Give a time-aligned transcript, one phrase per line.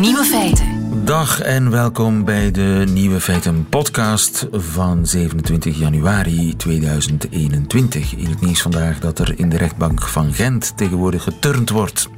[0.00, 1.04] Nieuwe feiten.
[1.04, 8.14] Dag en welkom bij de Nieuwe Feiten podcast van 27 januari 2021.
[8.16, 12.08] In het nieuws vandaag dat er in de rechtbank van Gent tegenwoordig geturnd wordt.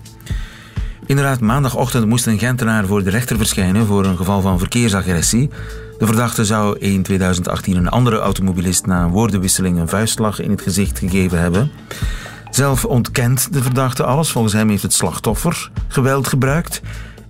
[1.06, 5.50] Inderdaad, maandagochtend moest een Gentenaar voor de rechter verschijnen voor een geval van verkeersagressie.
[5.98, 10.62] De verdachte zou in 2018 een andere automobilist na een woordenwisseling een vuistslag in het
[10.62, 11.70] gezicht gegeven hebben.
[12.50, 14.30] Zelf ontkent de verdachte alles.
[14.30, 16.80] Volgens hem heeft het slachtoffer geweld gebruikt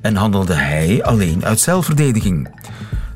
[0.00, 2.48] en handelde hij alleen uit zelfverdediging.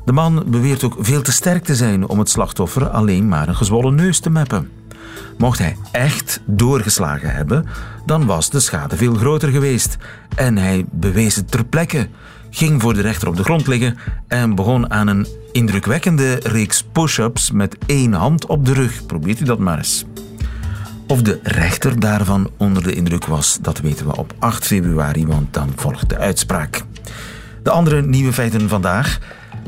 [0.05, 3.55] De man beweert ook veel te sterk te zijn om het slachtoffer alleen maar een
[3.55, 4.69] gezwollen neus te meppen.
[5.37, 7.65] Mocht hij echt doorgeslagen hebben,
[8.05, 9.97] dan was de schade veel groter geweest.
[10.35, 12.07] En hij bewees het ter plekke,
[12.49, 17.51] ging voor de rechter op de grond liggen en begon aan een indrukwekkende reeks push-ups
[17.51, 19.05] met één hand op de rug.
[19.05, 20.05] Probeert u dat maar eens.
[21.13, 25.53] Of de rechter daarvan onder de indruk was, dat weten we op 8 februari, want
[25.53, 26.83] dan volgt de uitspraak.
[27.63, 29.19] De andere nieuwe feiten vandaag.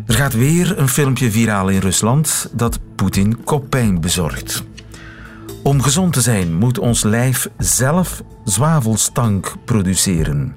[0.06, 4.64] Er gaat weer een filmpje viraal in Rusland dat Poetin koppijn bezorgt.
[5.64, 10.56] Om gezond te zijn moet ons lijf zelf zwavelstank produceren.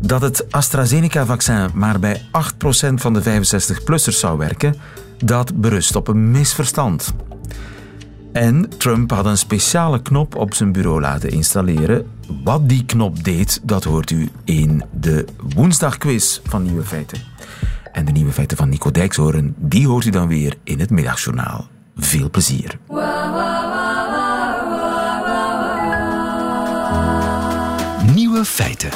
[0.00, 4.74] Dat het AstraZeneca-vaccin maar bij 8% van de 65-plussers zou werken,
[5.24, 7.14] dat berust op een misverstand.
[8.32, 12.06] En Trump had een speciale knop op zijn bureau laten installeren.
[12.44, 17.18] Wat die knop deed, dat hoort u in de woensdagquiz van Nieuwe Feiten.
[17.92, 21.68] En de Nieuwe Feiten van Nico Dijkshoorn, die hoort u dan weer in het middagjournaal.
[21.96, 22.78] Veel plezier.
[28.14, 28.90] Nieuwe feiten.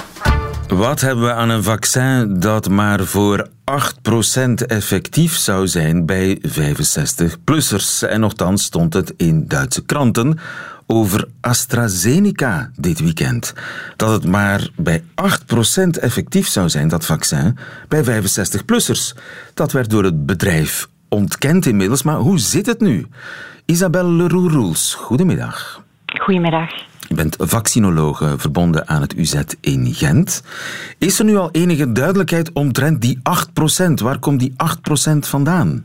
[0.76, 8.08] Wat hebben we aan een vaccin dat maar voor 8% effectief zou zijn bij 65-plussers?
[8.08, 10.38] En nogthans stond het in Duitse kranten
[10.86, 13.54] over AstraZeneca dit weekend.
[13.96, 15.04] Dat het maar bij 8%
[16.00, 17.58] effectief zou zijn, dat vaccin,
[17.88, 19.18] bij 65-plussers.
[19.54, 23.06] Dat werd door het bedrijf ontkend inmiddels, maar hoe zit het nu?
[23.64, 25.82] Isabelle Leroux-Roels, goedemiddag.
[26.20, 26.91] Goedemiddag.
[27.12, 30.42] Je bent vaccinologe verbonden aan het UZ in Gent.
[30.98, 33.92] Is er nu al enige duidelijkheid omtrent die 8%?
[33.94, 34.54] Waar komt die 8%
[35.18, 35.84] vandaan?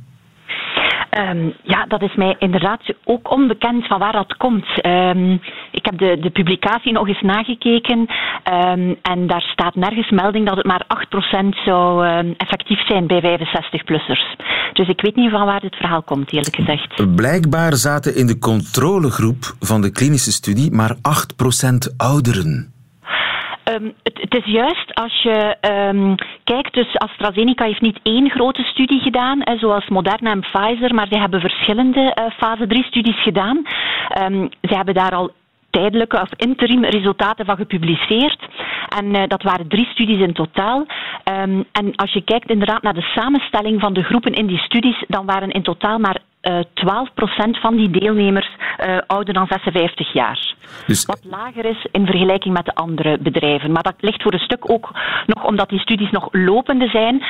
[1.20, 4.86] Um, ja, dat is mij inderdaad ook onbekend van waar dat komt.
[4.86, 5.42] Um,
[5.72, 10.58] ik heb de, de publicatie nog eens nagekeken um, en daar staat nergens melding dat
[10.58, 10.86] het maar
[11.44, 12.08] 8% zou
[12.38, 14.36] effectief zijn bij 65-plussers.
[14.74, 17.16] Dus ik weet niet van waar dit verhaal komt, eerlijk gezegd.
[17.16, 21.00] Blijkbaar zaten in de controlegroep van de klinische studie maar 8%
[21.98, 22.77] ouderen.
[23.74, 29.00] Um, het, is juist als je um, kijkt, dus AstraZeneca heeft niet één grote studie
[29.00, 33.58] gedaan, zoals Moderna en Pfizer, maar ze hebben verschillende uh, fase 3 studies gedaan.
[34.22, 35.32] Um, ze hebben daar al
[35.70, 38.48] tijdelijke of interim resultaten van gepubliceerd.
[38.98, 40.86] En uh, dat waren drie studies in totaal.
[41.72, 45.26] En als je kijkt inderdaad naar de samenstelling van de groepen in die studies, dan
[45.26, 48.50] waren in totaal maar uh, 12% van die deelnemers
[49.08, 50.47] ouder dan 56 jaar.
[50.88, 51.06] Dus...
[51.06, 53.72] Wat lager is in vergelijking met de andere bedrijven.
[53.72, 54.92] Maar dat ligt voor een stuk ook
[55.26, 57.24] nog omdat die studies nog lopende zijn.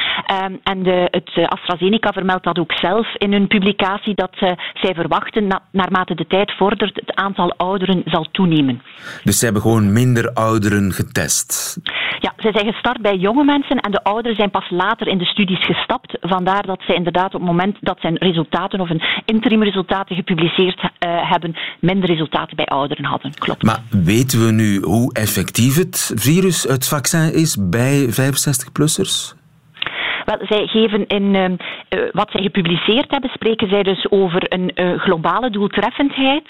[0.43, 4.93] Um, en de, het AstraZeneca vermeldt dat ook zelf in hun publicatie dat uh, zij
[4.93, 8.81] verwachten na, naarmate de tijd vordert het aantal ouderen zal toenemen.
[9.23, 11.79] Dus ze hebben gewoon minder ouderen getest?
[12.19, 15.25] Ja, zij zijn gestart bij jonge mensen en de ouderen zijn pas later in de
[15.25, 16.17] studies gestapt.
[16.21, 20.81] Vandaar dat zij inderdaad op het moment dat zijn resultaten of een interim resultaten gepubliceerd
[20.83, 20.89] uh,
[21.31, 23.26] hebben, minder resultaten bij ouderen hadden.
[23.35, 23.63] Klopt.
[23.63, 29.35] Maar weten we nu hoe effectief het virus, het vaccin is bij 65-plussers?
[30.25, 34.71] Wel, zij geven in uh, uh, wat zij gepubliceerd hebben, spreken zij dus over een
[34.75, 36.43] uh, globale doeltreffendheid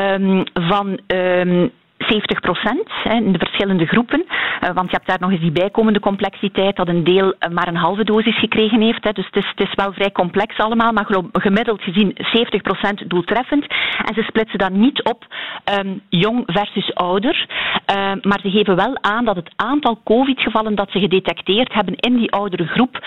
[0.00, 1.70] um, van um,
[2.08, 4.24] 70 procent in de verschillende groepen.
[4.28, 7.68] Uh, want je hebt daar nog eens die bijkomende complexiteit dat een deel uh, maar
[7.68, 9.14] een halve dosis gekregen heeft.
[9.14, 13.66] Dus het is, het is, wel vrij complex allemaal, maar gemiddeld gezien 70 procent doeltreffend.
[14.06, 15.26] En ze splitsen dat niet op
[15.78, 17.46] um, jong versus ouder.
[17.96, 22.16] Uh, maar ze geven wel aan dat het aantal COVID-gevallen dat ze gedetecteerd hebben in
[22.16, 23.00] die oudere groep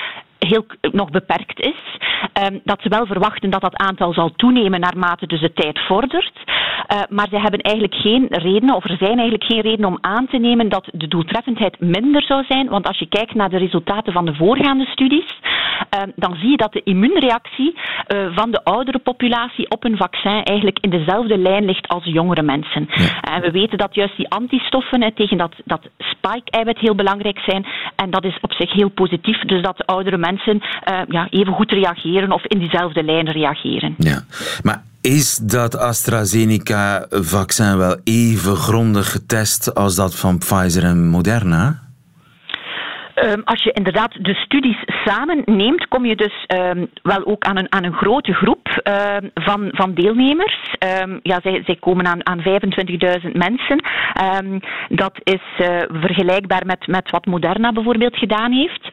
[0.48, 2.00] heel nog beperkt is.
[2.44, 6.34] Um, dat ze wel verwachten dat dat aantal zal toenemen naarmate dus de tijd vordert.
[6.46, 10.28] Uh, maar ze hebben eigenlijk geen reden, of er zijn eigenlijk geen reden om aan
[10.28, 12.70] te nemen dat de doeltreffendheid minder zou zijn.
[12.70, 16.58] Want als je kijkt naar de resultaten van de voorgaande studies, uh, dan zie je
[16.58, 21.66] dat de immuunreactie uh, van de oudere populatie op een vaccin eigenlijk in dezelfde lijn
[21.66, 22.88] ligt als jongere mensen.
[22.90, 23.22] Ja.
[23.22, 27.66] En we weten dat juist die antistoffen tegen dat, dat spike-eiwit heel belangrijk zijn.
[27.96, 29.40] En dat is op zich heel positief.
[29.40, 30.31] Dus dat de oudere mensen
[31.08, 33.96] ja, even goed reageren of in diezelfde lijn reageren.
[33.98, 34.24] Ja,
[34.64, 41.80] maar is dat AstraZeneca-vaccin wel even grondig getest als dat van Pfizer en Moderna?
[43.22, 47.58] Ehm, als je inderdaad de studies samen neemt, kom je dus um, wel ook aan
[47.58, 50.76] een, aan een grote groep um, van, van deelnemers.
[51.24, 53.84] ja, zij, zij komen aan, aan 25.000 mensen.
[54.90, 58.90] dat is uh, vergelijkbaar met, met wat Moderna bijvoorbeeld gedaan heeft.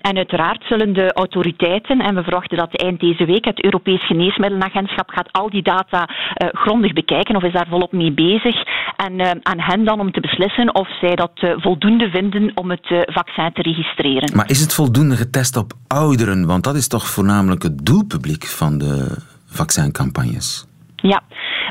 [0.00, 5.10] en uiteraard zullen de autoriteiten, en we verwachten dat eind deze week het Europees Geneesmiddelenagentschap
[5.10, 8.62] gaat al die data uh, grondig bekijken of is daar volop mee bezig.
[8.96, 12.86] En aan hen dan om te beslissen of zij dat uh, voldoende vinden om het
[13.06, 14.36] vaccin te registreren.
[14.36, 16.46] Maar is het voldoende getest op ouderen?
[16.46, 19.16] Want dat is toch voornamelijk het doelpubliek van de
[19.46, 20.66] vaccincampagnes?
[20.96, 21.22] Ja,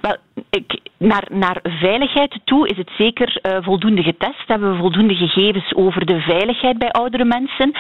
[0.02, 0.18] wel,
[0.50, 4.48] ik, naar, naar veiligheid toe is het zeker uh, voldoende getest.
[4.48, 7.72] Hebben we voldoende gegevens over de veiligheid bij oudere mensen.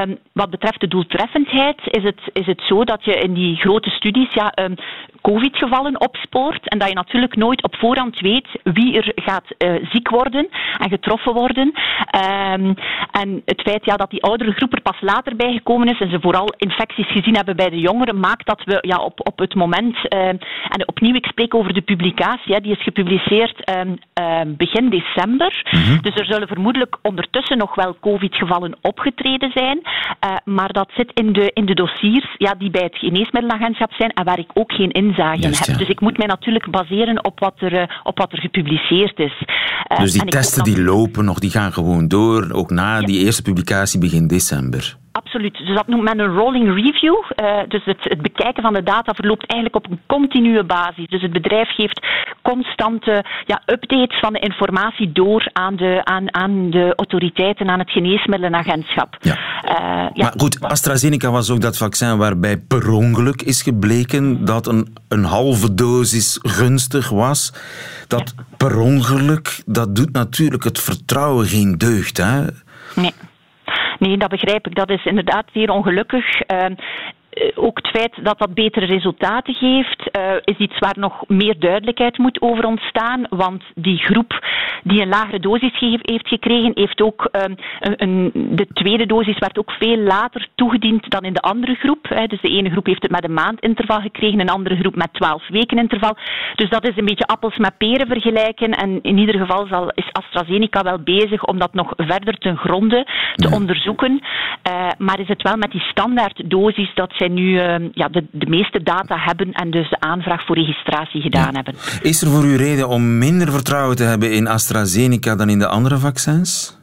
[0.00, 3.90] Um, wat betreft de doeltreffendheid is het, is het zo dat je in die grote
[3.90, 4.74] studies ja, um,
[5.22, 10.08] COVID-gevallen opspoort en dat je natuurlijk nooit op voorhand weet wie er gaat uh, ziek
[10.08, 10.48] worden
[10.78, 11.72] en getroffen worden.
[12.52, 12.74] Um,
[13.10, 16.20] en het feit ja, dat die oudere groep er pas later bijgekomen is en ze
[16.20, 19.96] vooral infecties gezien hebben bij de jongeren, maakt dat we ja, op, op het moment,
[19.96, 25.62] uh, en opnieuw ik spreek over de publicatie, die is gepubliceerd um, uh, begin december.
[25.70, 26.02] Mm-hmm.
[26.02, 31.32] Dus er zullen vermoedelijk ondertussen nog wel COVID-gevallen opgetreden zijn, uh, maar dat zit in
[31.32, 34.90] de, in de dossiers ja, die bij het geneesmiddelenagentschap zijn en waar ik ook geen
[34.90, 35.14] in
[35.78, 39.42] dus ik moet mij natuurlijk baseren op wat er, eh, op wat er gepubliceerd is.
[39.86, 43.42] Eh, dus die testen die lopen nog, die gaan gewoon door, ook na die eerste
[43.42, 44.96] publicatie begin december?
[45.28, 45.58] Absoluut.
[45.66, 47.14] Dus dat noemt men een rolling review.
[47.14, 51.06] Uh, dus het, het, bekijken van de data verloopt eigenlijk op een continue basis.
[51.06, 52.06] Dus het bedrijf geeft
[52.42, 57.90] constante ja, updates van de informatie door aan de, aan, aan de autoriteiten, aan het
[57.90, 59.16] geneesmiddelenagentschap.
[59.20, 59.32] Ja.
[59.34, 59.70] Uh,
[60.14, 60.24] ja.
[60.24, 65.24] Maar goed, AstraZeneca was ook dat vaccin waarbij per ongeluk is gebleken dat een, een
[65.24, 67.52] halve dosis gunstig was.
[68.06, 68.44] Dat ja.
[68.56, 72.16] per ongeluk, dat doet natuurlijk het vertrouwen geen deugd.
[72.16, 72.44] Hè?
[72.94, 73.12] Nee.
[73.98, 74.74] Nee, dat begrijp ik.
[74.74, 76.40] Dat is inderdaad zeer ongelukkig.
[77.38, 81.58] Uh, ook het feit dat dat betere resultaten geeft, uh, is iets waar nog meer
[81.58, 83.26] duidelijkheid moet over ontstaan.
[83.30, 84.46] Want die groep
[84.82, 87.42] die een lagere dosis heeft gekregen, heeft ook uh,
[87.80, 92.08] een, de tweede dosis werd ook veel later toegediend dan in de andere groep.
[92.08, 92.26] Hè.
[92.26, 95.12] Dus de ene groep heeft het met een maand interval gekregen, een andere groep met
[95.12, 96.16] twaalf weken interval.
[96.54, 98.70] Dus dat is een beetje appels met peren vergelijken.
[98.70, 103.06] En in ieder geval zal, is AstraZeneca wel bezig om dat nog verder ten gronde
[103.34, 103.54] te ja.
[103.54, 104.20] onderzoeken.
[104.70, 108.46] Uh, maar is het wel met die standaarddosis dat zij nu uh, ja, de, de
[108.46, 111.52] meeste data hebben en dus de aanvraag voor registratie gedaan ja.
[111.52, 111.74] hebben.
[112.02, 115.66] Is er voor u reden om minder vertrouwen te hebben in AstraZeneca dan in de
[115.66, 116.77] andere vaccins?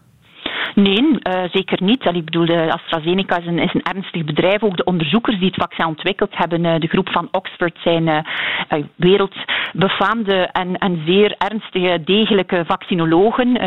[0.75, 2.03] Nee, uh, zeker niet.
[2.03, 4.63] Allee, ik bedoel, AstraZeneca is een, is een ernstig bedrijf.
[4.63, 8.83] Ook de onderzoekers die het vaccin ontwikkeld hebben, uh, de groep van Oxford, zijn uh,
[8.95, 13.63] wereldbefaamde en, en zeer ernstige, degelijke vaccinologen.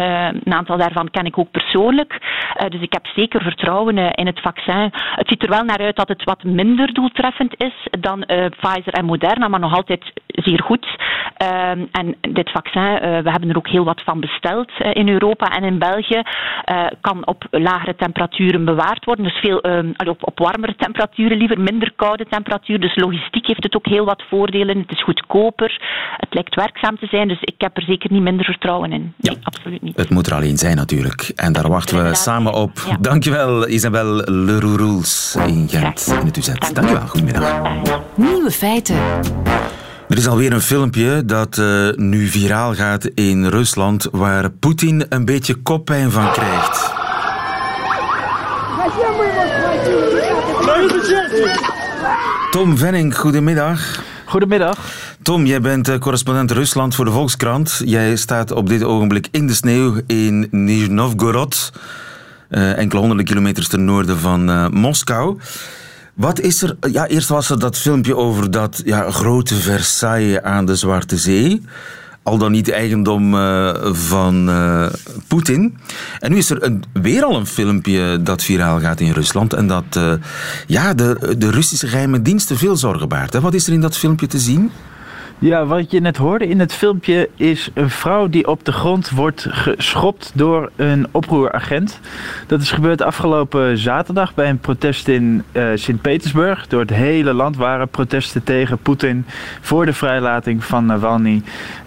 [0.47, 2.19] een aantal daarvan ken ik ook persoonlijk.
[2.69, 4.91] dus ik heb zeker vertrouwen in het vaccin.
[4.93, 8.25] Het ziet er wel naar uit dat het wat minder doeltreffend is dan
[8.61, 10.13] Pfizer en Moderna, maar nog altijd
[10.45, 10.87] zeer goed.
[11.37, 15.65] Ehm, en dit vaccin, we hebben er ook heel wat van besteld in Europa en
[15.65, 16.23] in België
[17.01, 19.25] kan op lagere temperaturen bewaard worden.
[19.25, 22.81] Dus veel, um, op, op warmere temperaturen liever, minder koude temperaturen.
[22.81, 24.79] Dus logistiek heeft het ook heel wat voordelen.
[24.79, 25.81] Het is goedkoper,
[26.17, 27.29] het lijkt werkzaam te zijn.
[27.29, 29.15] Dus ik heb er zeker niet minder vertrouwen in.
[29.17, 29.33] Ja.
[29.33, 29.97] Nee, absoluut niet.
[29.97, 31.33] Het moet er alleen zijn natuurlijk.
[31.35, 32.71] En daar wachten we samen op.
[32.89, 32.97] Ja.
[33.01, 36.53] Dankjewel Isabel Lerourouls in Gent in het UZ.
[36.73, 37.63] Dankjewel, goedemiddag.
[38.17, 38.97] Nieuwe feiten.
[40.19, 45.25] Er is alweer een filmpje dat uh, nu viraal gaat in Rusland, waar Poetin een
[45.25, 46.91] beetje koppijn van krijgt.
[52.51, 54.03] Tom Venning, goedemiddag.
[54.25, 54.79] Goedemiddag.
[55.23, 57.83] Tom, jij bent uh, correspondent Rusland voor de Volkskrant.
[57.85, 61.73] Jij staat op dit ogenblik in de sneeuw in Nizhnovgorod,
[62.51, 65.39] uh, enkele honderden kilometers ten noorden van Moskou.
[66.19, 66.77] Wat is er?
[66.91, 71.63] Ja, eerst was er dat filmpje over dat ja, grote Versailles aan de Zwarte Zee.
[72.23, 74.87] Al dan niet eigendom uh, van uh,
[75.29, 75.79] Poetin.
[76.19, 79.53] En nu is er weer al een filmpje dat viraal gaat in Rusland.
[79.53, 80.13] En dat uh,
[80.67, 83.41] ja, de, de Russische geheime diensten veel zorgen baart.
[83.41, 84.71] Wat is er in dat filmpje te zien?
[85.41, 89.11] Ja, wat je net hoorde in het filmpje is een vrouw die op de grond
[89.11, 92.01] wordt geschopt door een oproeragent.
[92.47, 96.67] Dat is gebeurd afgelopen zaterdag bij een protest in uh, Sint-Petersburg.
[96.67, 99.25] Door het hele land waren protesten tegen Poetin
[99.61, 101.43] voor de vrijlating van Navalny.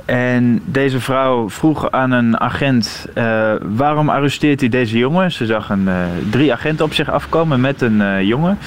[0.06, 5.32] En deze vrouw vroeg aan een agent: uh, waarom arresteert u deze jongen?
[5.32, 8.58] Ze zag een, uh, drie agenten op zich afkomen met een jongen.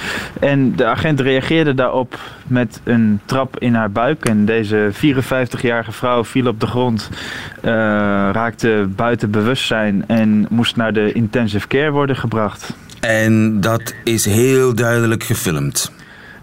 [0.41, 4.25] En de agent reageerde daarop met een trap in haar buik.
[4.25, 7.11] En deze Deze 54-jarige vrouw viel op de grond,
[8.33, 12.77] raakte buiten bewustzijn en moest naar de intensive care worden gebracht.
[13.01, 15.93] En dat is heel duidelijk gefilmd.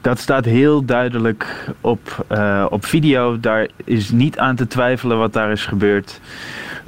[0.01, 3.39] Dat staat heel duidelijk op, uh, op video.
[3.39, 6.19] Daar is niet aan te twijfelen wat daar is gebeurd.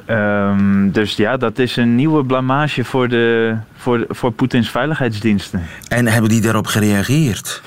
[0.09, 5.63] Um, dus ja, dat is een nieuwe blamage voor, de, voor, voor Poetins veiligheidsdiensten.
[5.87, 7.61] En hebben die daarop gereageerd?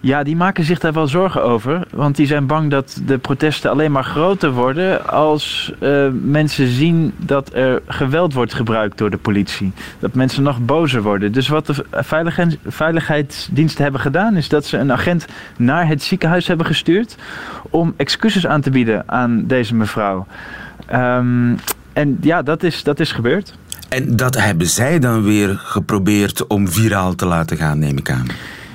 [0.00, 1.86] Ja, die maken zich daar wel zorgen over.
[1.90, 7.14] Want die zijn bang dat de protesten alleen maar groter worden als uh, mensen zien
[7.16, 9.72] dat er geweld wordt gebruikt door de politie.
[9.98, 11.32] Dat mensen nog bozer worden.
[11.32, 16.46] Dus wat de veiligheids, veiligheidsdiensten hebben gedaan, is dat ze een agent naar het ziekenhuis
[16.46, 17.16] hebben gestuurd
[17.70, 20.26] om excuses aan te bieden aan deze mevrouw.
[20.94, 21.58] Um,
[21.92, 23.54] en ja, dat is, dat is gebeurd.
[23.88, 28.26] En dat hebben zij dan weer geprobeerd om viraal te laten gaan, neem ik aan.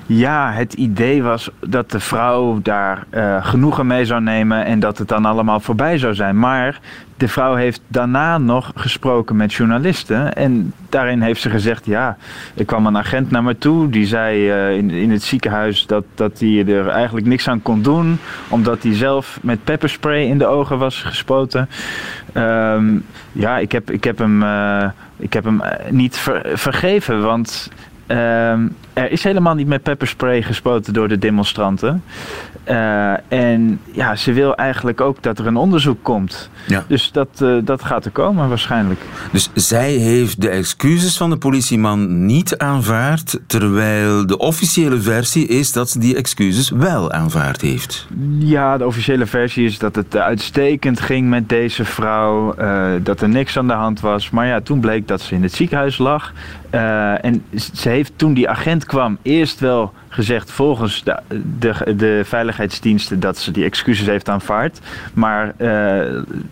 [0.09, 4.97] Ja, het idee was dat de vrouw daar uh, genoegen mee zou nemen en dat
[4.97, 6.39] het dan allemaal voorbij zou zijn.
[6.39, 6.79] Maar
[7.17, 10.33] de vrouw heeft daarna nog gesproken met journalisten.
[10.33, 12.17] En daarin heeft ze gezegd: Ja,
[12.53, 13.89] ik kwam een agent naar me toe.
[13.89, 17.81] Die zei uh, in, in het ziekenhuis dat, dat hij er eigenlijk niks aan kon
[17.81, 18.19] doen.
[18.47, 21.69] Omdat hij zelf met pepperspray in de ogen was gespoten.
[22.33, 27.21] Um, ja, ik heb, ik heb hem, uh, ik heb hem niet ver, vergeven.
[27.21, 27.71] Want
[28.07, 32.03] Um, er is helemaal niet met pepperspray gespoten door de demonstranten.
[32.69, 36.49] Uh, en ja, ze wil eigenlijk ook dat er een onderzoek komt.
[36.67, 36.83] Ja.
[36.87, 38.99] Dus dat, uh, dat gaat er komen waarschijnlijk.
[39.31, 45.71] Dus zij heeft de excuses van de politieman niet aanvaard, terwijl de officiële versie is
[45.71, 48.07] dat ze die excuses wel aanvaard heeft.
[48.37, 53.29] Ja, de officiële versie is dat het uitstekend ging met deze vrouw, uh, dat er
[53.29, 54.29] niks aan de hand was.
[54.29, 56.33] Maar ja, toen bleek dat ze in het ziekenhuis lag.
[56.69, 57.43] En
[57.73, 61.19] ze heeft toen die agent kwam eerst wel gezegd volgens de,
[61.59, 64.79] de, de veiligheidsdiensten dat ze die excuses heeft aanvaard.
[65.13, 65.69] Maar uh,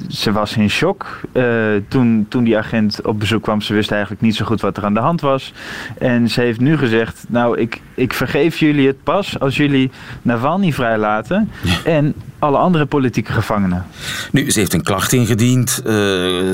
[0.10, 1.46] ze was in shock uh,
[1.88, 3.62] toen, toen die agent op bezoek kwam.
[3.62, 5.54] Ze wist eigenlijk niet zo goed wat er aan de hand was.
[5.98, 9.92] En ze heeft nu gezegd, nou ik, ik vergeef jullie het pas als jullie
[10.22, 11.52] Navalny vrijlaten.
[11.86, 13.86] En alle andere politieke gevangenen.
[14.32, 15.82] Nu, ze heeft een klacht ingediend.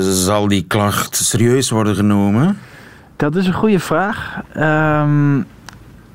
[0.00, 2.58] Zal die klacht serieus worden genomen?
[3.22, 4.40] Dat is een goede vraag.
[4.56, 5.46] Um,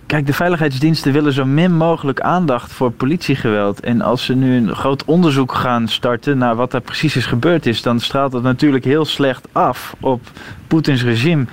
[0.08, 3.80] Kijk, de veiligheidsdiensten willen zo min mogelijk aandacht voor politiegeweld.
[3.80, 7.66] En als ze nu een groot onderzoek gaan starten naar wat er precies is gebeurd
[7.66, 10.22] is, dan straalt dat natuurlijk heel slecht af op
[10.68, 11.46] Poetins regime.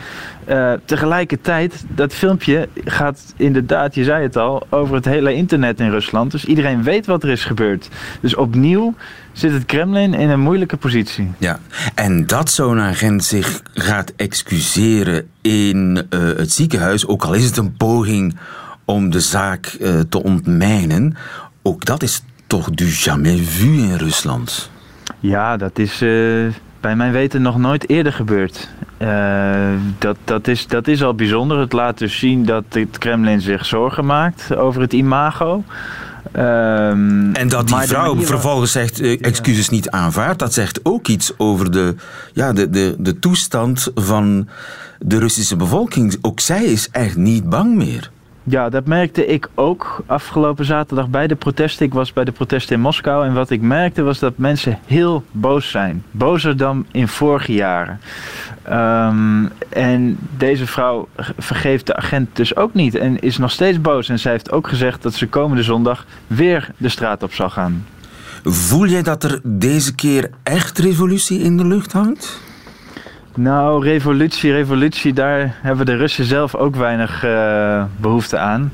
[0.49, 5.91] Uh, tegelijkertijd, dat filmpje gaat inderdaad, je zei het al, over het hele internet in
[5.91, 6.31] Rusland.
[6.31, 7.89] Dus iedereen weet wat er is gebeurd.
[8.21, 8.95] Dus opnieuw
[9.33, 11.33] zit het Kremlin in een moeilijke positie.
[11.39, 11.59] Ja,
[11.95, 17.57] en dat zo'n agent zich gaat excuseren in uh, het ziekenhuis, ook al is het
[17.57, 18.37] een poging
[18.85, 21.17] om de zaak uh, te ontmijnen,
[21.63, 24.71] ook dat is toch du jamais vu in Rusland.
[25.21, 26.05] Ja, dat is
[26.85, 28.69] bij mijn weten nog nooit eerder gebeurd.
[29.99, 31.59] dat, dat, is, dat is al bijzonder.
[31.59, 35.65] Het laat dus zien dat het Kremlin zich zorgen maakt over het imago.
[36.37, 41.33] Um, en dat die vrouw vervolgens zegt uh, excuses niet aanvaardt, dat zegt ook iets
[41.37, 41.95] over de,
[42.33, 44.49] ja, de, de, de toestand van
[44.99, 46.17] de Russische bevolking.
[46.21, 48.11] Ook zij is echt niet bang meer.
[48.47, 51.87] Ja, dat merkte ik ook afgelopen zaterdag bij de protesten.
[51.87, 55.25] Ik was bij de protesten in Moskou en wat ik merkte was dat mensen heel
[55.31, 56.05] boos zijn.
[56.11, 58.01] Bozer dan in vorige jaren.
[58.71, 61.09] Um, en deze vrouw
[61.39, 64.09] vergeeft de agent dus ook niet en is nog steeds boos.
[64.09, 67.87] En zij heeft ook gezegd dat ze komende zondag weer de straat op zal gaan.
[68.45, 72.41] Voel jij dat er deze keer echt revolutie in de lucht hangt?
[73.37, 78.73] Nou, revolutie, revolutie, daar hebben de Russen zelf ook weinig uh, behoefte aan.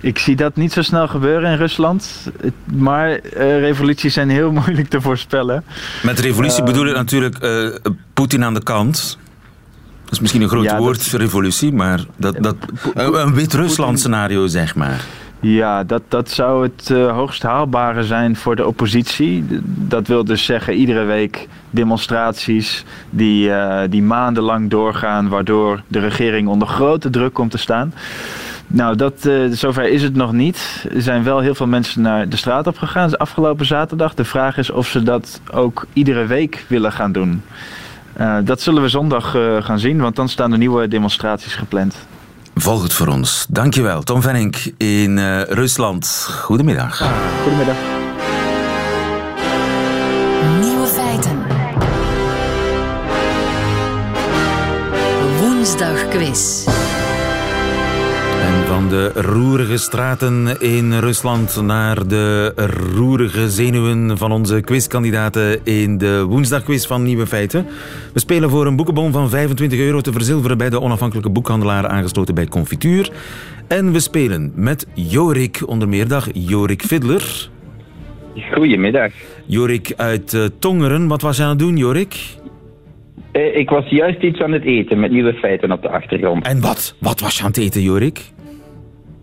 [0.00, 2.30] Ik zie dat niet zo snel gebeuren in Rusland.
[2.64, 3.20] Maar uh,
[3.58, 5.64] revoluties zijn heel moeilijk te voorspellen.
[6.02, 7.38] Met revolutie uh, bedoel ik natuurlijk
[8.14, 9.18] Poetin aan de kant.
[10.04, 11.20] Dat is misschien een groot ja, woord, dat...
[11.20, 12.56] revolutie, maar dat, dat,
[12.94, 15.04] een Wit-Rusland scenario, zeg maar.
[15.40, 19.44] Ja, dat, dat zou het uh, hoogst haalbare zijn voor de oppositie.
[19.64, 26.48] Dat wil dus zeggen iedere week demonstraties die, uh, die maandenlang doorgaan, waardoor de regering
[26.48, 27.94] onder grote druk komt te staan.
[28.66, 30.86] Nou, dat, uh, zover is het nog niet.
[30.94, 34.14] Er zijn wel heel veel mensen naar de straat op gegaan afgelopen zaterdag.
[34.14, 37.42] De vraag is of ze dat ook iedere week willen gaan doen.
[38.44, 39.30] Dat zullen we zondag
[39.60, 42.06] gaan zien, want dan staan er nieuwe demonstraties gepland.
[42.54, 43.46] Volg het voor ons.
[43.48, 46.28] Dankjewel, Tom Venink in uh, Rusland.
[46.42, 47.02] Goedemiddag.
[47.42, 47.76] Goedemiddag.
[50.60, 51.42] Nieuwe feiten.
[55.40, 56.59] Woensdag quiz.
[58.80, 62.52] Van de roerige straten in Rusland naar de
[62.96, 67.66] roerige zenuwen van onze quizkandidaten in de woensdagquiz van Nieuwe Feiten.
[68.12, 72.34] We spelen voor een boekenbon van 25 euro te verzilveren bij de onafhankelijke boekhandelaar aangesloten
[72.34, 73.10] bij Confituur.
[73.68, 77.48] En we spelen met Jorik, onder meer dag Jorik Fiddler.
[78.52, 79.12] Goedemiddag.
[79.46, 82.14] Jorik uit uh, Tongeren, wat was je aan het doen, Jorik?
[83.32, 86.46] Eh, ik was juist iets aan het eten met nieuwe feiten op de achtergrond.
[86.46, 86.96] En wat?
[86.98, 88.32] Wat was je aan het eten, Jorik?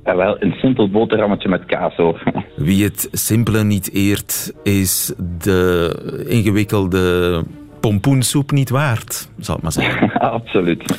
[0.08, 2.24] Ja, wel, een simpel boterhammetje met kaas hoor.
[2.56, 7.44] Wie het simpele niet eert, is de ingewikkelde
[7.80, 10.12] pompoensoep niet waard, zal ik maar zeggen.
[10.40, 10.98] Absoluut.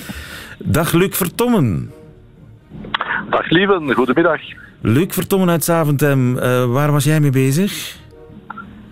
[0.58, 1.90] Dag Luc Vertommen.
[3.30, 4.40] Dag lieven, goedemiddag.
[4.80, 7.96] Luc Vertommen uit Zaventem, uh, waar was jij mee bezig?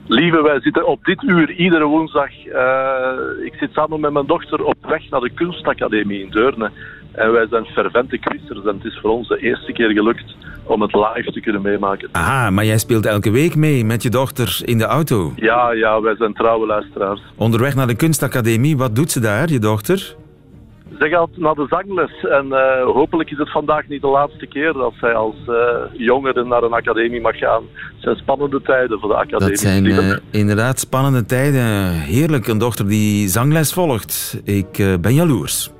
[0.06, 2.46] Lieve, wij zitten op dit uur iedere woensdag.
[2.46, 6.70] Uh, ik zit samen met mijn dochter op weg naar de kunstacademie in Deurne.
[7.16, 10.82] En wij zijn fervente quizzers en het is voor ons de eerste keer gelukt om
[10.82, 12.08] het live te kunnen meemaken.
[12.12, 15.32] Ah, maar jij speelt elke week mee met je dochter in de auto?
[15.36, 17.20] Ja, ja, wij zijn trouwe luisteraars.
[17.36, 20.14] Onderweg naar de kunstacademie, wat doet ze daar, je dochter?
[20.98, 24.72] Zij gaat naar de zangles en uh, hopelijk is het vandaag niet de laatste keer
[24.72, 25.56] dat zij als uh,
[25.92, 27.62] jongere naar een academie mag gaan.
[27.74, 29.48] Het zijn spannende tijden voor de academie.
[29.48, 31.90] Dat zijn uh, inderdaad spannende tijden.
[31.90, 34.40] Heerlijk, een dochter die zangles volgt.
[34.44, 35.70] Ik ben jaloers.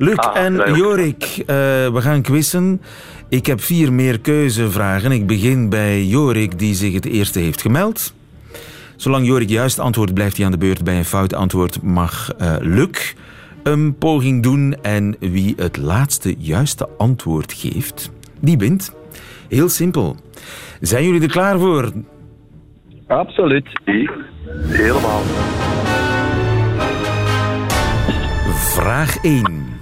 [0.00, 2.80] Luc ah, en Jorik, we gaan quizzen.
[3.28, 5.12] Ik heb vier meer keuzevragen.
[5.12, 8.14] Ik begin bij Jorik, die zich het eerste heeft gemeld.
[8.96, 10.84] Zolang Jorik juist antwoordt, blijft hij aan de beurt.
[10.84, 13.14] Bij een fout antwoord mag Luc
[13.62, 18.94] een poging doen en wie het laatste juiste antwoord geeft, die wint.
[19.48, 20.16] Heel simpel.
[20.80, 21.92] Zijn jullie er klaar voor?
[23.06, 23.80] Absoluut.
[24.66, 25.22] Helemaal.
[28.54, 29.77] Vraag 1.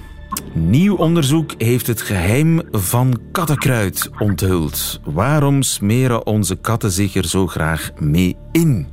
[0.59, 5.01] Nieuw onderzoek heeft het geheim van kattenkruid onthuld.
[5.05, 8.87] Waarom smeren onze katten zich er zo graag mee in?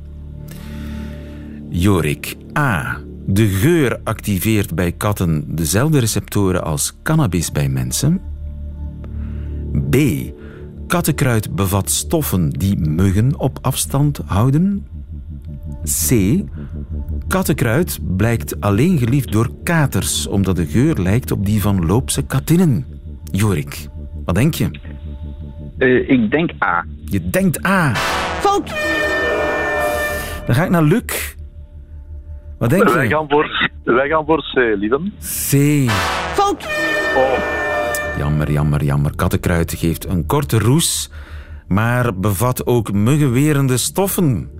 [1.68, 2.98] Jorik A.
[3.26, 8.20] De geur activeert bij katten dezelfde receptoren als cannabis bij mensen.
[9.90, 9.96] B.
[10.86, 14.86] Kattenkruid bevat stoffen die muggen op afstand houden.
[15.84, 16.40] C.
[17.28, 22.86] Kattenkruid blijkt alleen geliefd door katers, omdat de geur lijkt op die van loopse katinnen.
[23.30, 23.88] Jorik,
[24.24, 24.70] wat denk je?
[25.78, 26.84] Uh, ik denk A.
[27.04, 27.94] Je denkt A.
[28.40, 28.68] Fout!
[30.46, 31.34] Dan ga ik naar Luc.
[32.58, 33.10] Wat denk wij je?
[33.10, 35.12] Gaan voor, wij gaan voor C, lieven.
[35.18, 35.90] C.
[36.32, 36.66] Fout!
[37.16, 37.38] Oh.
[38.18, 39.16] Jammer, jammer, jammer.
[39.16, 41.10] Kattenkruid geeft een korte roes,
[41.68, 44.50] maar bevat ook muggenwerende stoffen.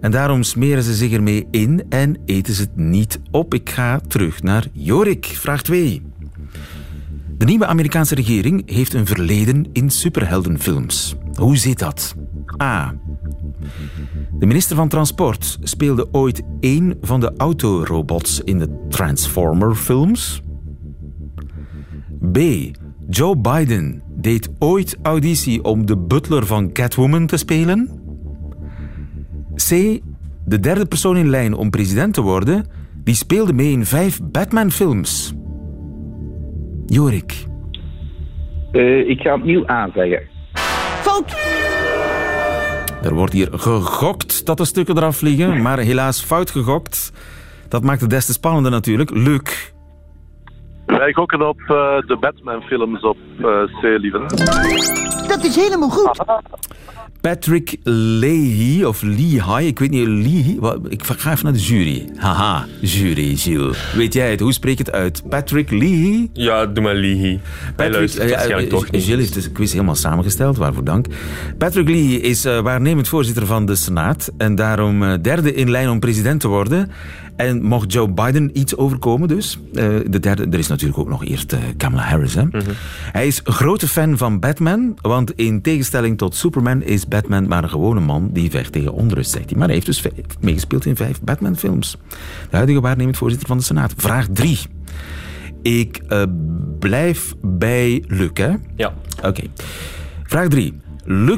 [0.00, 3.54] En daarom smeren ze zich ermee in en eten ze het niet op.
[3.54, 5.26] Ik ga terug naar Jorik.
[5.26, 6.02] Vraag 2.
[7.38, 11.14] De nieuwe Amerikaanse regering heeft een verleden in superheldenfilms.
[11.34, 12.14] Hoe zit dat?
[12.62, 12.94] A.
[14.38, 20.42] De minister van Transport speelde ooit één van de autorobots in de Transformer-films.
[22.32, 22.38] B.
[23.08, 27.99] Joe Biden deed ooit auditie om de butler van Catwoman te spelen.
[29.68, 30.00] C.
[30.44, 35.34] De derde persoon in lijn om president te worden, die speelde mee in vijf Batman-films.
[36.86, 37.46] Jorik.
[38.72, 40.22] Uh, ik ga opnieuw aanzeggen.
[41.00, 41.36] Fout!
[43.02, 47.12] Er wordt hier gegokt dat de stukken eraf vliegen, maar helaas fout gegokt.
[47.68, 49.10] Dat maakt het des te spannender natuurlijk.
[49.10, 49.72] Luc.
[50.86, 51.68] Wij gokken op uh,
[52.06, 54.20] de Batman-films op uh, C, lieven.
[55.28, 56.24] Dat is helemaal goed.
[57.20, 60.58] Patrick Leahy, of Leahy, ik weet niet, Leahy.
[60.88, 62.08] Ik ga even naar de jury.
[62.16, 63.92] Haha, jury, Gilles.
[63.94, 64.40] Weet jij het?
[64.40, 65.22] Hoe spreek je het uit?
[65.28, 66.28] Patrick Leahy?
[66.32, 67.38] Ja, doe maar Leahy.
[67.76, 69.02] Patrick, uh, uh, toch niet.
[69.02, 71.06] Gilles heeft de quiz helemaal samengesteld, waarvoor dank.
[71.58, 76.00] Patrick Leahy is uh, waarnemend voorzitter van de Senaat en daarom derde in lijn om
[76.00, 76.90] president te worden.
[77.40, 79.72] En mocht Joe Biden iets overkomen dus, uh,
[80.06, 82.34] de derde, er is natuurlijk ook nog eerst uh, Kamala Harris.
[82.34, 82.42] Hè?
[82.42, 82.62] Mm -hmm.
[83.12, 87.62] Hij is een grote fan van Batman, want in tegenstelling tot Superman is Batman maar
[87.62, 89.58] een gewone man die vecht tegen onrust, zegt hij.
[89.58, 90.04] Maar hij heeft dus
[90.40, 91.96] meegespeeld in vijf Batman-films.
[92.50, 93.94] De huidige waarnemend voorzitter van de Senaat.
[93.96, 94.58] Vraag 3.
[95.62, 96.22] Ik uh,
[96.78, 98.52] blijf bij Luc, hè?
[98.76, 98.92] Ja.
[99.16, 99.28] Oké.
[99.28, 99.50] Okay.
[100.24, 100.80] Vraag 3.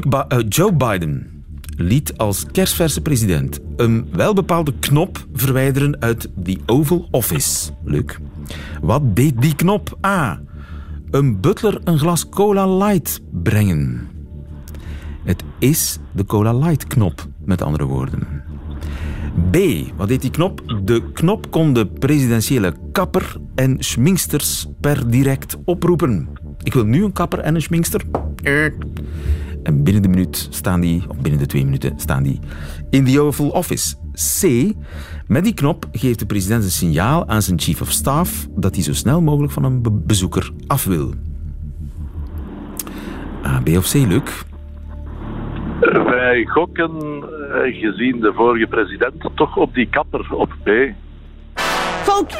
[0.07, 1.32] Ba Joe Biden
[1.77, 7.71] liet als kerstverse president een welbepaalde knop verwijderen uit the Oval Office.
[7.83, 8.17] Luc.
[8.81, 9.97] Wat deed die knop?
[10.05, 10.41] A.
[11.11, 14.07] Een butler een glas Cola Light brengen.
[15.23, 18.43] Het is de Cola Light knop, met andere woorden.
[19.51, 19.57] B.
[19.97, 20.81] Wat deed die knop?
[20.83, 26.29] De knop kon de presidentiële kapper en schminksters per direct oproepen.
[26.63, 28.01] Ik wil nu een kapper en een schminkster.
[29.63, 32.39] En binnen de minuut staan die, of binnen de twee minuten staan die
[32.89, 33.95] in the Oval Office.
[34.41, 34.73] C.
[35.27, 38.83] Met die knop geeft de president een signaal aan zijn chief of staff dat hij
[38.83, 41.13] zo snel mogelijk van een be- bezoeker af wil.
[43.45, 44.43] A, B of C, Luc?
[46.05, 50.69] Wij gokken, eh, gezien de vorige president, toch op die kapper op B.
[52.03, 52.37] Fout.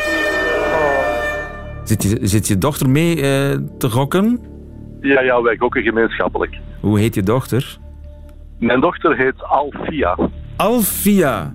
[1.83, 4.39] Zit je, zit je dochter mee eh, te gokken?
[5.01, 6.57] Ja, ja, wij gokken gemeenschappelijk.
[6.83, 7.77] Hoe heet je dochter?
[8.59, 10.17] Mijn dochter heet Alfia.
[10.55, 11.53] Alfia.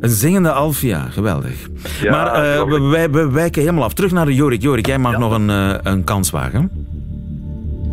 [0.00, 1.68] Een zingende Alfia, geweldig.
[2.02, 2.90] Ja, maar eh, we, geweldig.
[2.90, 3.92] wij- we wijken helemaal af.
[3.94, 4.62] Terug naar de Jorik.
[4.62, 6.70] Jorik, jij mag nog een, eh, een kans wagen.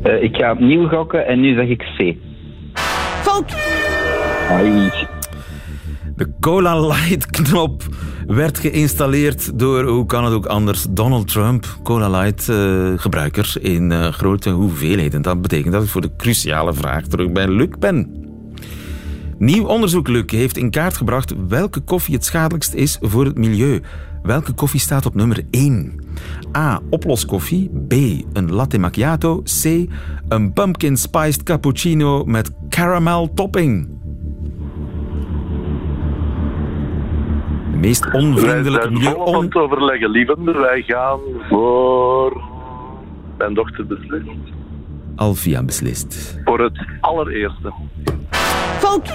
[0.03, 2.15] Eh, ik ga opnieuw gokken en nu zeg ik C.
[3.21, 3.55] Fout.
[4.49, 4.89] Ai.
[6.21, 7.83] De Cola Light knop
[8.27, 14.07] werd geïnstalleerd door, hoe kan het ook anders, Donald Trump, Cola Light eh, in eh,
[14.07, 15.21] grote hoeveelheden.
[15.21, 18.25] Dat betekent dat ik voor de cruciale vraag terug bij Luc ben.
[19.37, 23.81] Nieuw onderzoek, Luc, heeft in kaart gebracht welke koffie het schadelijkst is voor het milieu.
[24.23, 25.99] Welke koffie staat op nummer 1?
[26.57, 26.81] A.
[26.89, 27.69] Oploskoffie.
[27.87, 27.93] B.
[28.33, 29.41] Een latte macchiato.
[29.61, 29.63] C.
[30.27, 33.99] Een pumpkin spiced cappuccino met caramel topping.
[37.81, 39.09] Meest Wij onvriendelijke zijn milieu...
[39.09, 39.43] aan On...
[39.43, 40.35] het overleggen, lieve.
[40.43, 42.41] Wij gaan voor...
[43.37, 44.29] Mijn dochter beslist.
[45.15, 46.39] Alvia beslist.
[46.43, 47.73] Voor het allereerste.
[48.79, 49.11] Fout.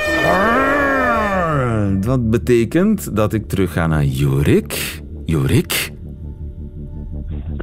[2.04, 5.02] Dat betekent dat ik terug ga naar Jorik.
[5.24, 5.94] Jorik,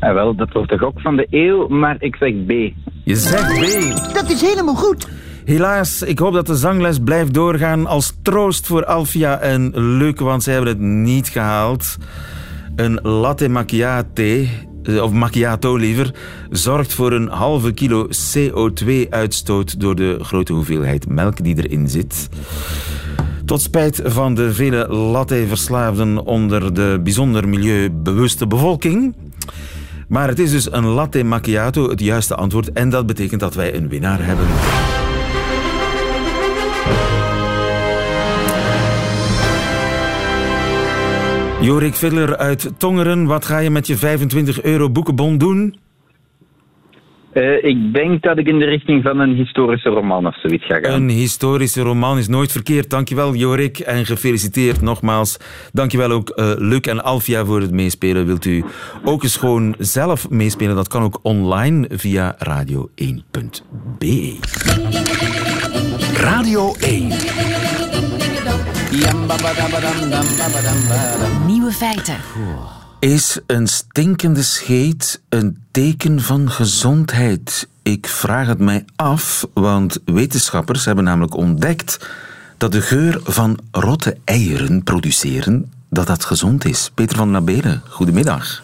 [0.03, 2.49] Ah, wel, dat wordt de gok van de eeuw, maar ik zeg B.
[3.03, 4.13] je zegt B.
[4.13, 5.07] Dat is helemaal goed.
[5.45, 10.43] Helaas, ik hoop dat de zangles blijft doorgaan als troost voor Alfia en Luc, want
[10.43, 11.97] ze hebben het niet gehaald.
[12.75, 14.23] Een latte macchiato,
[14.83, 16.13] eh, of macchiato liever,
[16.49, 22.29] zorgt voor een halve kilo CO2-uitstoot door de grote hoeveelheid melk die erin zit.
[23.45, 29.15] Tot spijt van de vele latte-verslaafden onder de bijzonder milieubewuste bevolking.
[30.07, 33.75] Maar het is dus een latte macchiato het juiste antwoord en dat betekent dat wij
[33.75, 34.45] een winnaar hebben.
[41.63, 45.75] Jorik Viller uit Tongeren, wat ga je met je 25 euro boekenbon doen?
[47.33, 50.79] Eh, ik denk dat ik in de richting van een historische roman of zoiets ga
[50.79, 51.01] gaan.
[51.01, 52.89] Een historische roman is nooit verkeerd.
[52.89, 55.37] Dankjewel Jorik en gefeliciteerd nogmaals.
[55.71, 58.25] Dankjewel ook eh, Luc en Alfia voor het meespelen.
[58.25, 58.63] Wilt u
[59.03, 60.75] ook eens gewoon zelf meespelen?
[60.75, 64.37] Dat kan ook online via radio1.be.
[66.13, 67.62] Radio 1.
[71.45, 72.15] Nieuwe feiten.
[72.99, 77.67] Is een stinkende scheet een teken van gezondheid?
[77.83, 82.09] Ik vraag het mij af, want wetenschappers hebben namelijk ontdekt
[82.57, 86.91] dat de geur van rotte eieren produceren, dat dat gezond is.
[86.93, 88.63] Peter van Nabelen, goedemiddag.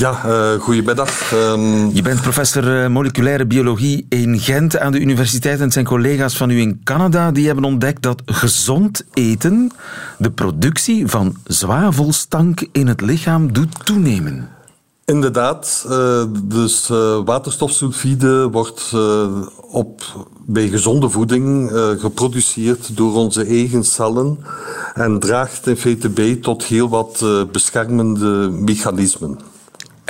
[0.00, 1.32] Ja, eh goedemiddag.
[1.32, 5.84] Ehm, Je bent professor eh, moleculaire biologie in Gent aan de universiteit en het zijn
[5.84, 9.70] collega's van u in Canada die hebben ontdekt dat gezond eten
[10.18, 14.48] de productie van zwavelstank in het lichaam doet toenemen.
[15.04, 16.88] inderdaad, eh, dus
[17.24, 18.94] waterstofsulfide wordt
[19.70, 20.02] op,
[20.46, 24.38] bij gezonde voeding geproduceerd door onze eigen cellen
[24.94, 29.49] en draagt in feite bij tot heel wat beschermende mechanismen.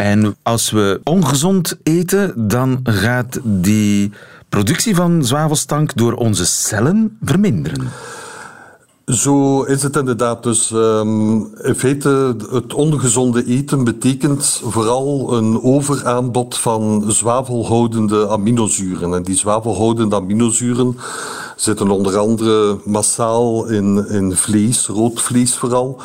[0.00, 4.12] En als we ongezond eten, dan gaat die
[4.48, 7.88] productie van zwavelstank door onze cellen verminderen.
[9.04, 10.42] Zo is het inderdaad.
[10.42, 19.14] Dus ehm, in feite, het ongezonde eten betekent vooral een overaanbod van zwavelhoudende aminozuren.
[19.14, 20.96] En die zwavelhoudende aminozuren
[21.56, 26.00] zitten onder andere massaal in, in vlees, rood vlees vooral.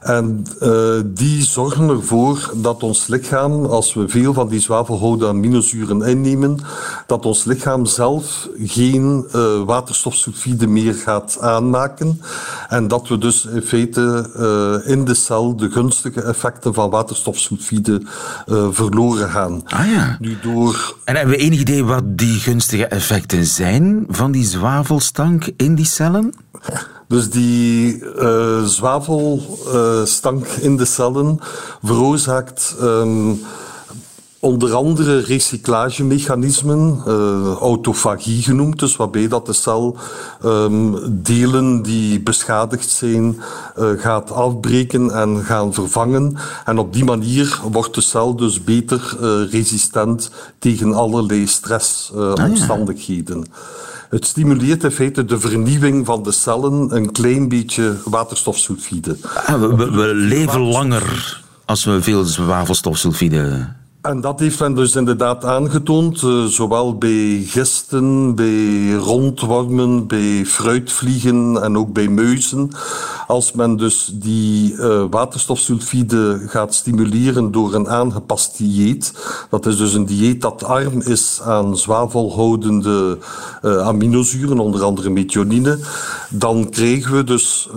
[0.00, 0.70] En eh,
[1.04, 6.58] die zorgen ervoor dat ons lichaam, als we veel van die zwavelhoudende aminozuren innemen,
[7.06, 12.20] dat ons lichaam zelf geen eh, waterstofsulfide meer gaat aanmaken.
[12.68, 18.02] En dat we dus in feite eh, in de cel de gunstige effecten van waterstofsulfide
[18.70, 19.62] verloren gaan.
[19.66, 20.16] Ah ja.
[20.20, 25.50] Nu door En hebben we enig idee wat die gunstige effecten zijn van die zwavelstank
[25.56, 26.34] in die cellen?
[27.10, 31.38] Dus die eh, zwavelstank in de cellen
[31.82, 33.32] veroorzaakt ehm,
[34.38, 39.96] onder andere recyclagemechanismen, uh, autofagie genoemd, dus waarbij dat de cel
[40.44, 43.40] um, delen die beschadigd zijn
[43.78, 46.36] uh, gaat afbreken en gaan vervangen.
[46.64, 53.38] En op die manier wordt de cel dus beter uh, resistent tegen allerlei stressomstandigheden.
[53.38, 53.89] Ah, ja.
[54.10, 59.16] Het stimuleert in feite de vernieuwing van de cellen, een klein beetje waterstofsulfide.
[59.22, 63.68] Ah, we, we, leven langer als we veel zwavelstofsulfide
[64.02, 71.62] en dat heeft men dus inderdaad aangetoond, uh, zowel bij gisten, bij rondwormen, bij fruitvliegen
[71.62, 72.70] en ook bij muizen.
[73.26, 79.12] Als men dus die uh, waterstofsulfide gaat stimuleren door een aangepast dieet,
[79.50, 83.18] dat is dus een dieet dat arm is aan zwavelhoudende
[83.62, 85.78] uh, aminozuren, onder andere methionine,
[86.30, 87.68] dan krijgen we dus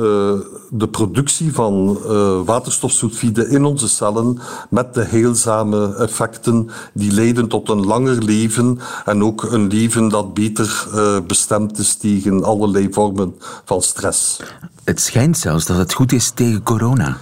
[0.69, 1.97] de productie van
[2.45, 9.23] waterstofsulfide in onze cellen met de heilzame effecten die leiden tot een langer leven en
[9.23, 14.39] ook een leven dat beter uh, bestemd is tegen allerlei vormen van stress.
[14.83, 17.17] Het schijnt zelfs dat het goed is tegen corona.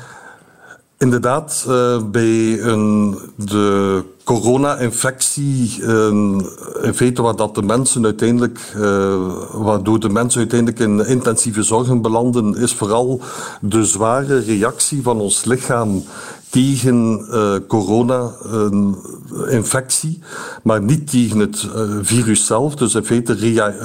[0.98, 5.84] Inderdaad, uh, bij een, de corona-infectie,
[6.82, 9.16] in feite waar dat de mensen uiteindelijk, uh,
[9.52, 13.22] waardoor de mensen uiteindelijk in intensieve zorgen belanden, is vooral
[13.62, 16.04] de zware reactie van ons lichaam
[16.52, 20.28] tegen uh, corona-infectie, uh,
[20.64, 22.76] maar niet tegen het uh, virus zelf.
[22.76, 23.36] Dus in feite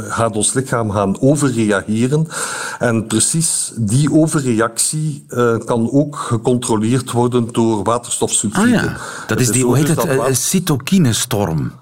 [0.08, 2.28] gaat ons lichaam gaan overreageren.
[2.78, 5.24] En precies die overreactie
[5.64, 8.76] kan ook gecontroleerd worden door waterstofsulfide.
[8.76, 11.72] Ah ja, dat is die, hoe heet het, cytokinestorm.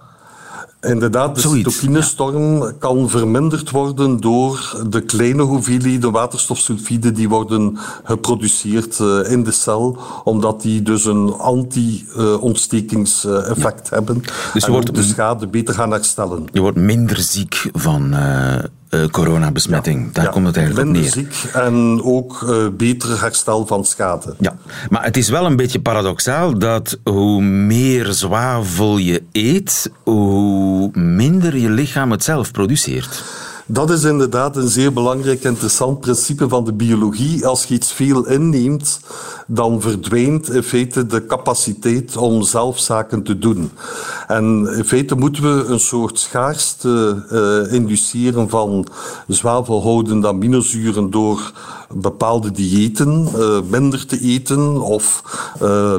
[0.85, 9.31] Inderdaad, de cytokinestorm kan verminderd worden door de kleine hoeveelheden waterstofsulfide die worden geproduceerd uh,
[9.31, 13.95] in de cel, omdat die dus een anti-ontstekingseffect ja.
[13.95, 16.45] hebben dus je en wordt, de schade beter gaan herstellen.
[16.53, 18.55] Je wordt minder ziek van uh,
[18.95, 20.05] uh, coronabesmetting.
[20.05, 21.27] Ja, Daar ja, komt het eigenlijk minder op neer.
[21.33, 24.35] ziek en ook uh, beter herstel van schade.
[24.39, 24.57] Ja,
[24.91, 31.57] maar het is wel een beetje paradoxaal dat hoe meer zwavel je eet, hoe minder
[31.57, 33.23] je lichaam het zelf produceert.
[33.67, 37.47] Dat is inderdaad een zeer belangrijk interessant principe van de biologie.
[37.47, 39.01] Als je iets veel inneemt,
[39.47, 43.71] dan verdwijnt in feite de capaciteit om zelf zaken te doen.
[44.27, 48.87] En in feite moeten we een soort schaarste uh, induceren van
[49.27, 51.53] zwavelhoudende aminozuren door
[51.95, 55.23] bepaalde diëten uh, minder te eten of
[55.63, 55.99] uh,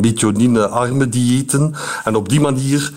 [0.00, 1.74] methionine-arme diëten.
[2.04, 2.92] En op die manier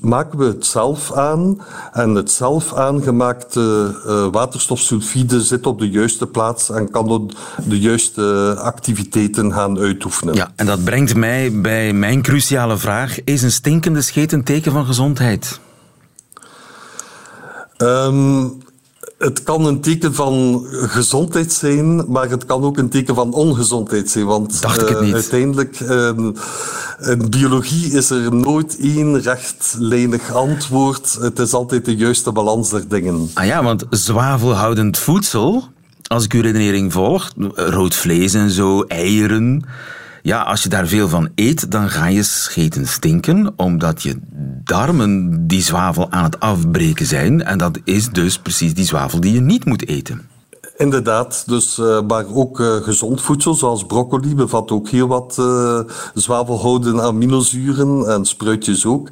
[0.00, 1.60] maken we het zelf aan
[1.92, 7.30] en het zelf aangemaakte uh, waterstofsulfide zit op de juiste plaats en kan
[7.64, 10.34] de juiste activiteiten gaan uitoefenen.
[10.34, 13.24] Ja, en dat brengt mij bij mijn cruciale vraag.
[13.24, 15.60] Is een stinkende scheet een teken van gezondheid?
[17.78, 18.62] Um,
[19.20, 24.10] het kan een teken van gezondheid zijn, maar het kan ook een teken van ongezondheid
[24.10, 24.24] zijn.
[24.24, 25.08] Want Dacht ik het niet.
[25.08, 26.06] Uh, uiteindelijk, uh,
[27.00, 31.18] in biologie is er nooit één rechtlijnig antwoord.
[31.20, 33.30] Het is altijd de juiste balans der dingen.
[33.34, 35.64] Ah ja, want zwavelhoudend voedsel,
[36.06, 39.64] als ik uw redenering volg, rood vlees en zo, eieren
[40.22, 44.18] ja, als je daar veel van eet, dan ga je scheten stinken, omdat je
[44.64, 47.44] darmen die zwavel aan het afbreken zijn.
[47.44, 50.29] En dat is dus precies die zwavel die je niet moet eten.
[50.80, 55.80] Inderdaad, dus, uh, maar ook uh, gezond voedsel zoals broccoli bevat ook heel wat uh,
[56.14, 59.08] zwavelhoudende aminozuren en spruitjes ook.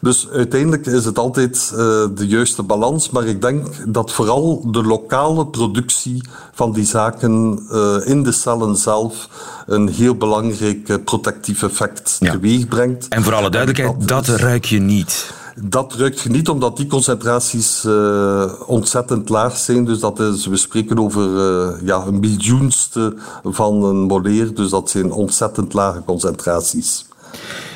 [0.00, 1.72] Dus uiteindelijk is het altijd
[2.14, 7.58] de juiste balans, maar ik denk dat vooral de lokale productie van die zaken
[8.04, 9.28] in de cellen zelf
[9.66, 12.32] een heel belangrijk protectief effect ja.
[12.32, 13.08] teweeg brengt.
[13.08, 15.38] En voor alle duidelijkheid, dat, dat ruik je niet.
[15.56, 19.84] Dat ruikt je niet omdat die concentraties uh, ontzettend laag zijn.
[19.84, 24.54] Dus dat is, we spreken over uh, ja, een miljoenste van een moleer.
[24.54, 27.06] Dus dat zijn ontzettend lage concentraties.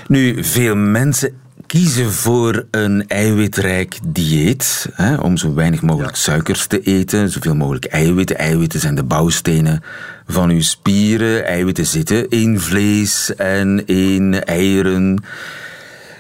[0.06, 4.88] Nu, veel mensen kiezen voor een eiwitrijk dieet.
[4.92, 6.20] Hè, om zo weinig mogelijk ja.
[6.20, 8.38] suikers te eten, zoveel mogelijk eiwitten.
[8.38, 9.82] Eiwitten zijn de bouwstenen
[10.26, 11.46] van uw spieren.
[11.46, 15.24] Eiwitten zitten in vlees en in eieren.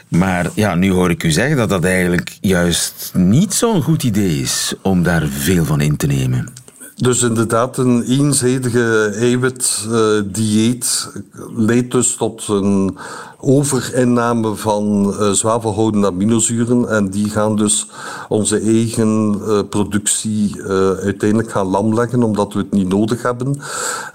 [0.08, 4.40] Maar ja, nu hoor ik u zeggen dat dat eigenlijk juist niet zo'n goed idee
[4.40, 6.52] is om daar veel van in te nemen.
[6.96, 11.10] Dus inderdaad, een eenzijdige eiwitdieet
[11.56, 12.96] leidt dus tot een
[13.38, 16.88] overinname van uh, zwavelhoudende aminozuren.
[16.88, 17.86] En die gaan dus
[18.28, 23.60] onze eigen uh, productie uh, uiteindelijk gaan lamleggen, omdat we het niet nodig hebben.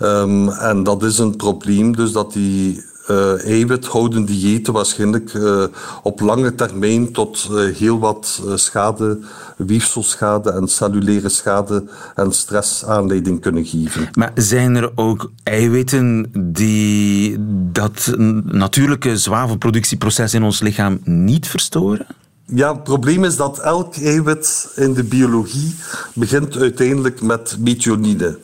[0.01, 5.63] Um, en dat is een probleem, dus dat die uh, eiwithoudende diëten waarschijnlijk uh,
[6.03, 9.19] op lange termijn tot uh, heel wat schade,
[9.57, 11.83] weefselschade en cellulaire schade
[12.15, 14.09] en stress aanleiding kunnen geven.
[14.13, 17.35] Maar zijn er ook eiwitten die
[17.71, 18.13] dat
[18.45, 22.05] natuurlijke zwavelproductieproces in ons lichaam niet verstoren?
[22.53, 25.75] Ja, het probleem is dat elk eiwit in de biologie
[26.13, 28.39] begint uiteindelijk met methionine.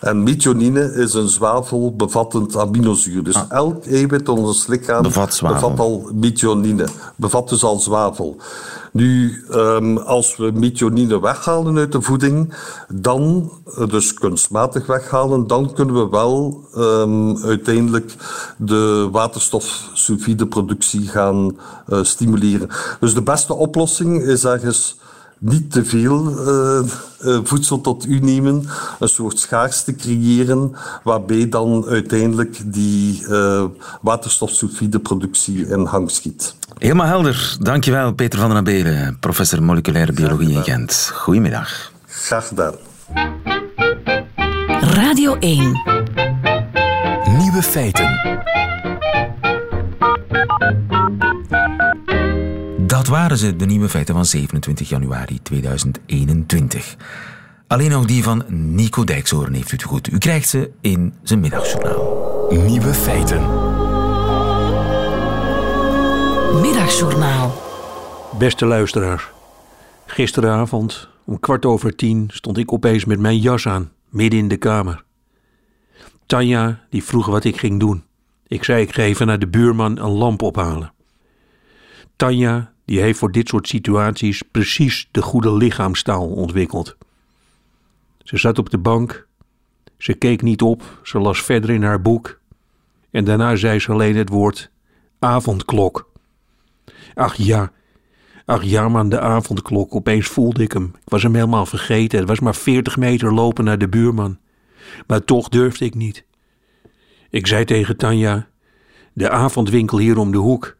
[0.00, 3.22] En methionine is een zwavelbevattend aminozuur.
[3.22, 3.44] Dus ah.
[3.48, 8.36] elk eiwit in ons lichaam bevat, bevat al methionine, bevat dus al zwavel.
[8.92, 12.54] Nu, um, als we methionine weghalen uit de voeding,
[12.88, 13.52] dan,
[13.88, 18.14] dus kunstmatig weghalen, dan kunnen we wel um, uiteindelijk
[18.56, 21.56] de waterstofsulfideproductie gaan
[21.88, 22.68] uh, stimuleren.
[23.00, 24.98] Dus de beste oplossing is ergens
[25.38, 26.80] niet te veel uh,
[27.42, 28.64] voedsel tot u nemen,
[28.98, 30.72] een soort schaarste creëren,
[31.04, 33.64] waarbij dan uiteindelijk die uh,
[34.02, 36.54] waterstofsulfideproductie in hang schiet.
[36.78, 37.56] Helemaal helder.
[37.60, 41.10] Dankjewel, Peter van den Abelen, professor moleculaire biologie in Gent.
[41.14, 41.92] Goedemiddag.
[42.06, 42.74] Graag gedaan.
[44.80, 45.58] Radio 1.
[47.38, 48.36] Nieuwe feiten.
[52.86, 56.96] Dat waren ze, de nieuwe feiten van 27 januari 2021.
[57.66, 60.12] Alleen nog die van Nico Dijkshoorn heeft u het goed.
[60.12, 62.46] U krijgt ze in zijn middagjournaal.
[62.50, 63.67] Nieuwe feiten.
[66.52, 67.52] Middagjournaal.
[68.38, 69.28] Beste luisteraars.
[70.06, 74.56] Gisteravond om kwart over tien stond ik opeens met mijn jas aan, midden in de
[74.56, 75.04] kamer.
[76.26, 78.04] Tanja die vroeg wat ik ging doen.
[78.46, 80.92] Ik zei ik ga even naar de buurman een lamp ophalen.
[82.16, 86.96] Tanja die heeft voor dit soort situaties precies de goede lichaamstaal ontwikkeld.
[88.22, 89.26] Ze zat op de bank,
[89.98, 92.40] ze keek niet op, ze las verder in haar boek
[93.10, 94.70] en daarna zei ze alleen het woord
[95.18, 96.07] avondklok.
[97.18, 97.72] Ach ja,
[98.44, 100.84] ach ja man, de avondklok, opeens voelde ik hem.
[100.84, 104.38] Ik was hem helemaal vergeten, het was maar veertig meter lopen naar de buurman.
[105.06, 106.24] Maar toch durfde ik niet.
[107.30, 108.48] Ik zei tegen Tanja,
[109.12, 110.76] de avondwinkel hier om de hoek,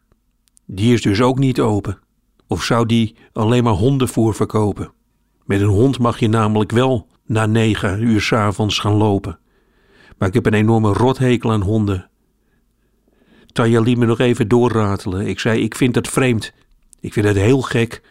[0.65, 1.99] die is dus ook niet open.
[2.47, 4.91] Of zou die alleen maar hondenvoer verkopen?
[5.45, 9.39] Met een hond mag je namelijk wel na negen uur s'avonds gaan lopen.
[10.17, 12.09] Maar ik heb een enorme rothekel aan honden.
[13.59, 15.27] Tanja liet me nog even doorratelen.
[15.27, 16.53] Ik zei, ik vind het vreemd.
[16.99, 18.01] Ik vind het heel gek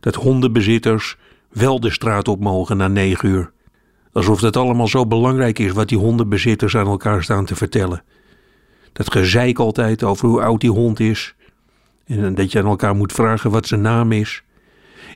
[0.00, 1.16] dat hondenbezitters
[1.48, 3.52] wel de straat op mogen na negen uur.
[4.12, 8.02] Alsof dat allemaal zo belangrijk is wat die hondenbezitters aan elkaar staan te vertellen.
[8.92, 11.34] Dat gezeik altijd over hoe oud die hond is
[12.06, 14.42] en dat je aan elkaar moet vragen wat zijn naam is.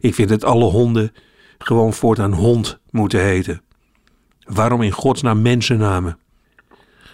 [0.01, 1.13] Ik vind dat alle honden
[1.59, 3.63] gewoon voortaan hond moeten heten.
[4.45, 6.19] Waarom in godsnaam mensennamen?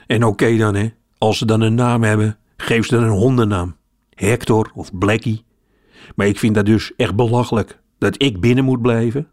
[0.07, 3.76] En oké dan, hè, als ze dan een naam hebben, geef ze dan een hondennaam.
[4.14, 5.44] Hector of Blackie.
[6.14, 9.28] Maar ik vind dat dus echt belachelijk dat ik binnen moet blijven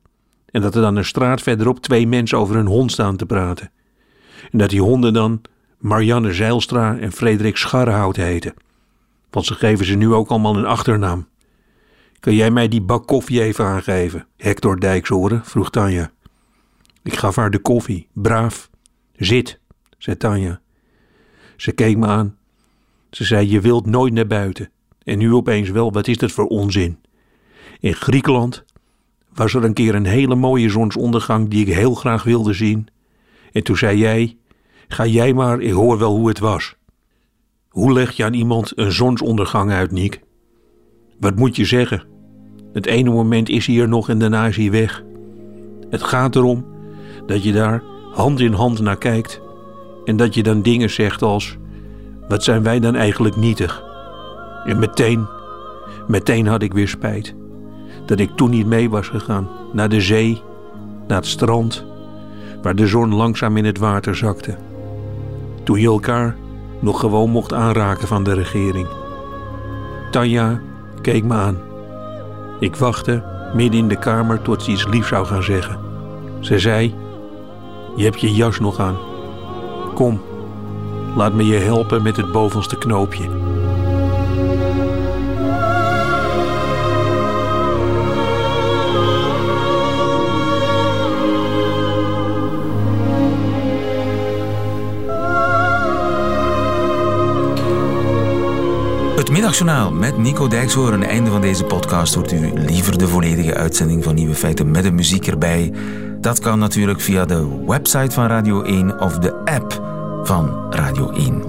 [0.46, 3.72] en dat er dan een straat verderop twee mensen over een hond staan te praten.
[4.52, 5.42] En dat die honden dan
[5.78, 8.54] Marianne Zeilstra en Frederik Scharrehout heten.
[9.30, 11.28] Want ze geven ze nu ook allemaal een achternaam.
[12.20, 14.28] Kun jij mij die bak koffie even aangeven?
[14.38, 16.12] Hector Dijkshoren, vroeg Tanja.
[17.04, 18.70] Ik gaf haar de koffie, braaf.
[19.16, 19.60] Zit,
[19.98, 20.62] zei Tanja.
[21.56, 22.38] Ze keek me aan.
[23.12, 24.70] Ze zei: Je wilt nooit naar buiten.
[25.04, 27.00] En nu opeens wel, wat is dat voor onzin?
[27.80, 28.66] In Griekenland
[29.34, 32.88] was er een keer een hele mooie zonsondergang die ik heel graag wilde zien.
[33.52, 34.38] En toen zei jij:
[34.88, 36.76] Ga jij maar, ik hoor wel hoe het was.
[37.70, 40.22] Hoe leg je aan iemand een zonsondergang uit, Niek?
[41.20, 42.04] Wat moet je zeggen?
[42.74, 45.04] Het ene moment is hij er nog en daarna is hij weg.
[45.90, 46.66] Het gaat erom
[47.26, 49.42] dat je daar hand in hand naar kijkt
[50.06, 51.58] en dat je dan dingen zegt als:
[52.32, 53.84] Wat zijn wij dan eigenlijk nietig?
[54.66, 55.28] En meteen,
[56.08, 57.36] meteen had ik weer spijt
[58.06, 60.42] dat ik toen niet mee was gegaan naar de zee,
[61.08, 61.86] naar het strand,
[62.62, 64.58] waar de zon langzaam in het water zakte.
[65.64, 66.36] Toen je elkaar
[66.80, 68.88] nog gewoon mocht aanraken van de regering.
[70.12, 70.62] Tanja
[71.02, 71.58] keek me aan.
[72.60, 75.80] Ik wachtte midden in de kamer tot ze iets liefs zou gaan zeggen.
[76.40, 76.96] Ze zei:
[77.96, 78.98] Je hebt je jas nog aan.
[79.94, 80.22] Kom,
[81.16, 83.52] laat me je helpen met het bovenste knoopje.
[99.32, 101.04] Middagjournaal met Nico Dijkshoorn.
[101.04, 104.92] Einde van deze podcast hoort u liever de volledige uitzending van Nieuwe Feiten met de
[104.92, 105.74] muziek erbij.
[106.20, 109.81] Dat kan natuurlijk via de website van Radio 1 of de app
[110.24, 111.44] van Radio 1.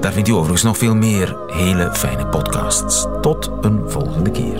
[0.00, 3.06] Daar vindt u overigens nog veel meer hele fijne podcasts.
[3.20, 4.59] Tot een volgende keer.